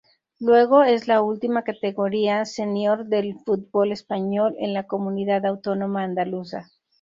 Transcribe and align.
Luego 0.39 0.81
es 0.81 1.07
la 1.07 1.21
última 1.21 1.63
categoría 1.63 2.43
senior 2.45 3.05
del 3.05 3.35
fútbol 3.45 3.91
español 3.91 4.55
en 4.57 4.73
la 4.73 4.87
Comunidad 4.87 5.45
Autónoma 5.45 6.01
Andaluza. 6.01 6.71